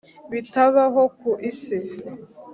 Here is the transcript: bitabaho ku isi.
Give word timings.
bitabaho 0.31 1.01
ku 1.19 1.31
isi. 1.49 1.77